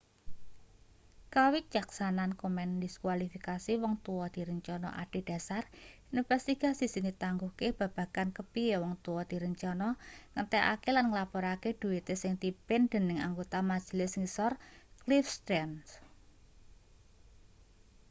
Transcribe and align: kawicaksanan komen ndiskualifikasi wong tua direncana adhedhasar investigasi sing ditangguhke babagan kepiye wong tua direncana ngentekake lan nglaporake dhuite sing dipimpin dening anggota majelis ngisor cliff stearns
kawicaksanan 1.35 2.31
komen 2.41 2.69
ndiskualifikasi 2.77 3.73
wong 3.81 3.95
tua 4.05 4.25
direncana 4.35 4.89
adhedhasar 5.01 5.63
investigasi 6.17 6.85
sing 6.93 7.03
ditangguhke 7.09 7.67
babagan 7.79 8.29
kepiye 8.37 8.75
wong 8.83 8.93
tua 9.05 9.21
direncana 9.31 9.87
ngentekake 10.33 10.89
lan 10.95 11.05
nglaporake 11.09 11.69
dhuite 11.79 12.13
sing 12.21 12.33
dipimpin 12.41 12.83
dening 12.91 13.19
anggota 13.27 13.57
majelis 13.71 14.11
ngisor 14.21 14.51
cliff 15.03 15.27
stearns 15.35 15.89